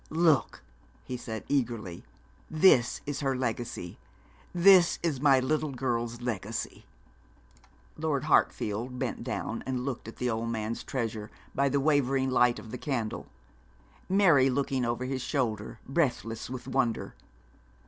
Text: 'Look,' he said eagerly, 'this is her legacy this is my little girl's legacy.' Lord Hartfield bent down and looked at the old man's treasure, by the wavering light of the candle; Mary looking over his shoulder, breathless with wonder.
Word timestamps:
'Look,' 0.09 0.63
he 1.03 1.15
said 1.15 1.43
eagerly, 1.47 2.03
'this 2.49 3.01
is 3.05 3.19
her 3.19 3.35
legacy 3.37 3.99
this 4.51 4.97
is 5.03 5.21
my 5.21 5.39
little 5.39 5.69
girl's 5.69 6.21
legacy.' 6.21 6.87
Lord 7.99 8.23
Hartfield 8.23 8.97
bent 8.97 9.23
down 9.23 9.61
and 9.67 9.85
looked 9.85 10.07
at 10.07 10.15
the 10.15 10.27
old 10.27 10.49
man's 10.49 10.83
treasure, 10.83 11.29
by 11.53 11.69
the 11.69 11.79
wavering 11.79 12.31
light 12.31 12.57
of 12.57 12.71
the 12.71 12.79
candle; 12.79 13.27
Mary 14.09 14.49
looking 14.49 14.85
over 14.85 15.05
his 15.05 15.21
shoulder, 15.21 15.77
breathless 15.87 16.49
with 16.49 16.67
wonder. 16.67 17.13